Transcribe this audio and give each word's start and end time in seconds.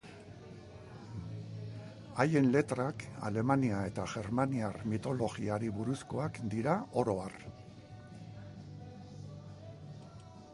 Haien 2.23 2.47
letrak 2.55 3.05
Alemania 3.29 3.81
eta 3.91 4.05
germaniar 4.13 4.79
mitologiari 4.95 5.69
buruzkoak 5.81 6.41
dira 6.55 6.79
oro 7.03 7.17
har. 7.27 7.39